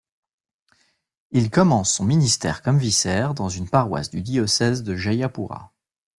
[1.29, 5.73] Il commence son ministère comme vicaire dans une paroisse du diocèse de Jayapura.